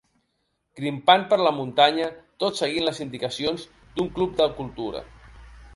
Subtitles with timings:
[0.79, 2.09] Grimpat per la muntanya
[2.45, 3.69] tot seguint les indicacions
[3.99, 5.07] d'un club de cultura.